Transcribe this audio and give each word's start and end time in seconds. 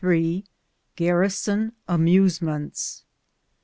GAKRISON 0.95 1.73
AMUSEMENTS. 1.87 3.03